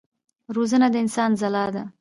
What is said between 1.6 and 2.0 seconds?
ده.